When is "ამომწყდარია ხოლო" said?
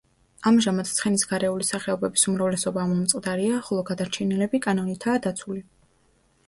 2.87-3.85